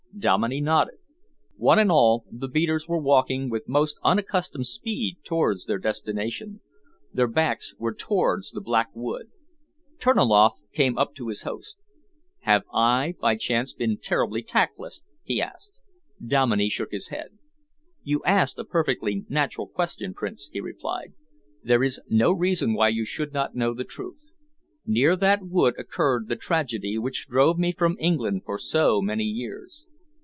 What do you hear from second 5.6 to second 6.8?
their destination.